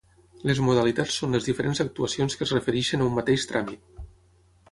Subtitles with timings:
[0.51, 4.05] Les modalitats són les diferents actuacions que es refereixen a un mateix tràmit.